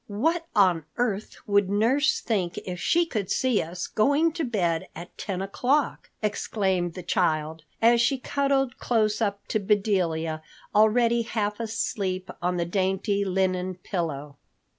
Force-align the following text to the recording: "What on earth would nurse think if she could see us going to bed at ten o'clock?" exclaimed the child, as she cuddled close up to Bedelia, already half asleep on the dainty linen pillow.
"What 0.07 0.47
on 0.55 0.85
earth 0.97 1.37
would 1.45 1.69
nurse 1.69 2.21
think 2.21 2.57
if 2.65 2.79
she 2.79 3.05
could 3.05 3.29
see 3.29 3.61
us 3.61 3.85
going 3.85 4.31
to 4.31 4.43
bed 4.43 4.87
at 4.95 5.15
ten 5.15 5.43
o'clock?" 5.43 6.09
exclaimed 6.23 6.95
the 6.95 7.03
child, 7.03 7.65
as 7.83 8.01
she 8.01 8.17
cuddled 8.17 8.79
close 8.79 9.21
up 9.21 9.45
to 9.49 9.59
Bedelia, 9.59 10.41
already 10.73 11.21
half 11.21 11.59
asleep 11.59 12.31
on 12.41 12.57
the 12.57 12.65
dainty 12.65 13.23
linen 13.23 13.75
pillow. 13.75 14.37